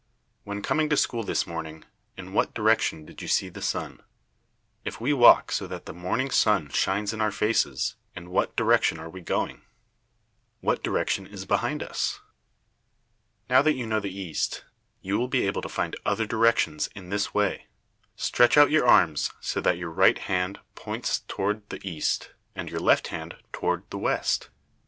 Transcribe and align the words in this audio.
When 0.45 0.63
coming 0.63 0.89
to 0.89 0.97
school 0.97 1.21
this 1.23 1.45
morning, 1.45 1.85
in 2.17 2.33
what 2.33 2.55
direction 2.55 3.05
did 3.05 3.21
you 3.21 3.27
see 3.27 3.49
the 3.49 3.61
sun? 3.61 4.01
If 4.83 4.99
we 4.99 5.13
walk 5.13 5.51
so 5.51 5.67
that 5.67 5.85
the 5.85 5.93
morning 5.93 6.31
sun 6.31 6.69
shines 6.69 7.13
in 7.13 7.21
our 7.21 7.29
faces, 7.31 7.97
in 8.15 8.31
what 8.31 8.55
direction 8.55 8.97
are 8.99 9.11
we 9.11 9.21
going? 9.21 9.61
What 10.59 10.81
direction 10.81 11.27
is 11.27 11.45
behind 11.45 11.83
us? 11.83 12.19
Now 13.47 13.61
that 13.61 13.73
you 13.75 13.85
know 13.85 13.99
the 13.99 14.09
east, 14.19 14.65
you 15.03 15.19
will 15.19 15.27
be 15.27 15.45
able 15.45 15.61
to 15.61 15.69
find 15.69 15.95
other 16.03 16.25
directions 16.25 16.89
in 16.95 17.09
this 17.09 17.35
way: 17.35 17.67
Stretch 18.15 18.57
out 18.57 18.71
your 18.71 18.87
arms 18.87 19.31
so 19.39 19.61
that 19.61 19.77
your 19.77 19.91
right 19.91 20.17
hand 20.17 20.57
points 20.73 21.19
toward 21.27 21.69
the 21.69 21.79
east, 21.87 22.31
and 22.55 22.71
your 22.71 22.79
left 22.79 23.09
hand 23.09 23.35
toward 23.53 23.83
the 23.91 23.99
west. 23.99 24.49